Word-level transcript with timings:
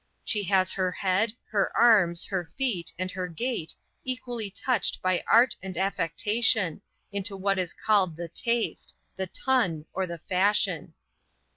She 0.25 0.43
has 0.45 0.71
her 0.71 0.91
head, 0.91 1.31
her 1.51 1.71
arms, 1.77 2.25
her 2.25 2.43
feet, 2.57 2.91
and 2.97 3.11
her 3.11 3.27
gait, 3.27 3.75
equally 4.03 4.49
touched 4.49 4.99
by 4.99 5.23
art 5.27 5.55
and 5.61 5.77
affectation, 5.77 6.81
into 7.11 7.37
what 7.37 7.59
is 7.59 7.75
called 7.75 8.15
the 8.15 8.27
taste, 8.27 8.95
the 9.15 9.27
ton, 9.27 9.85
or 9.93 10.07
the 10.07 10.17
fashion. 10.17 10.95